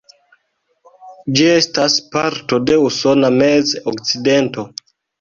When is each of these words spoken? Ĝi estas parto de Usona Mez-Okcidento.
Ĝi 1.35 1.45
estas 1.57 1.99
parto 2.17 2.61
de 2.73 2.81
Usona 2.89 3.35
Mez-Okcidento. 3.39 4.71